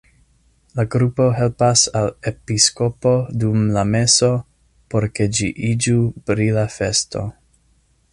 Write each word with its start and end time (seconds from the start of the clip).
La 0.77 0.83
grupo 0.93 1.25
helpas 1.39 1.83
al 1.99 2.07
episkopo 2.31 3.11
dum 3.43 3.67
la 3.75 3.83
meso, 3.97 4.31
por 4.95 5.07
ke 5.19 5.29
ĝi 5.41 5.51
iĝu 5.73 5.95
brila 6.31 6.65
festo. 6.79 7.23